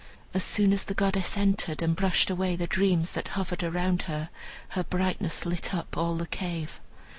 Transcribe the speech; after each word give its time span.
As 0.33 0.43
soon 0.43 0.73
as 0.73 0.85
the 0.85 0.95
goddess 0.95 1.37
entered 1.37 1.83
and 1.83 1.95
brushed 1.95 2.31
away 2.31 2.55
the 2.55 2.65
dreams 2.65 3.11
that 3.11 3.27
hovered 3.37 3.61
around 3.63 4.01
her, 4.09 4.31
her 4.69 4.83
brightness 4.83 5.45
lit 5.45 5.75
up 5.75 5.95
all 5.95 6.15
the 6.15 6.25
cave. 6.25 6.79